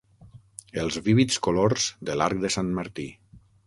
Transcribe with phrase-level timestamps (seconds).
[0.85, 3.11] Els vívids colors de l'arc de Sant Martí.